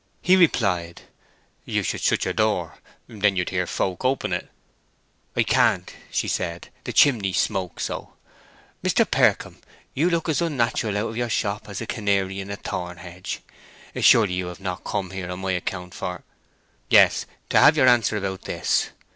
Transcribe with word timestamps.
He 0.23 0.35
replied, 0.35 1.03
"You 1.63 1.83
should 1.83 2.01
shut 2.01 2.25
your 2.25 2.33
door—then 2.33 3.35
you'd 3.35 3.51
hear 3.51 3.67
folk 3.67 4.03
open 4.03 4.33
it." 4.33 4.49
"I 5.35 5.43
can't," 5.43 5.93
she 6.09 6.27
said; 6.27 6.69
"the 6.85 6.91
chimney 6.91 7.33
smokes 7.33 7.83
so. 7.83 8.13
Mr. 8.83 9.05
Percombe, 9.05 9.61
you 9.93 10.09
look 10.09 10.27
as 10.27 10.41
unnatural 10.41 10.97
out 10.97 11.09
of 11.09 11.17
your 11.17 11.29
shop 11.29 11.69
as 11.69 11.81
a 11.81 11.85
canary 11.85 12.39
in 12.39 12.49
a 12.49 12.55
thorn 12.55 12.97
hedge. 12.97 13.41
Surely 13.95 14.33
you 14.33 14.47
have 14.47 14.59
not 14.59 14.83
come 14.83 15.09
out 15.09 15.13
here 15.13 15.29
on 15.29 15.41
my 15.41 15.51
account—for—" 15.51 16.23
"Yes—to 16.89 17.59
have 17.59 17.77
your 17.77 17.87
answer 17.87 18.17
about 18.17 18.41
this." 18.45 18.89